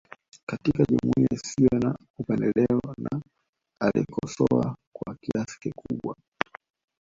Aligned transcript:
Katika 0.45 0.83
jumuiya 0.83 1.27
isiyo 1.33 1.79
na 1.79 1.95
upendeleo 2.19 2.81
na 2.97 3.21
alikosoa 3.79 4.75
kwa 4.93 5.15
kiasi 5.15 5.59
kikubwa 5.59 6.15